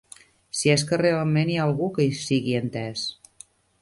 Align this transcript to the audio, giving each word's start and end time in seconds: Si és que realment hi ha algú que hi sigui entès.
Si 0.61 0.69
és 0.75 0.83
que 0.91 0.99
realment 1.01 1.51
hi 1.53 1.57
ha 1.59 1.67
algú 1.67 1.91
que 1.99 2.07
hi 2.07 2.17
sigui 2.23 2.57
entès. 2.61 3.05